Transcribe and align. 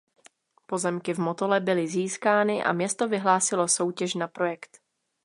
Pozemky 0.65 1.13
v 1.13 1.17
Motole 1.19 1.59
byly 1.59 1.87
získány 1.87 2.63
a 2.63 2.73
město 2.73 3.07
vyhlásilo 3.07 3.67
soutěž 3.67 4.13
na 4.15 4.27
projekt. 4.27 4.81